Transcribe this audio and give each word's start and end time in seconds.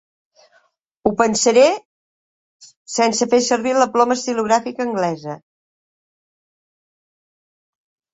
Ho 1.07 1.09
pensaré 1.17 1.65
sense 2.93 3.27
fer 3.33 3.39
servir 3.47 3.73
la 3.79 3.87
ploma 3.97 4.15
estilogràfica 4.21 4.83
anglesa. 4.87 5.37